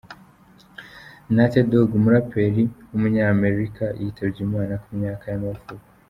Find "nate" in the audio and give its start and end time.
1.35-1.59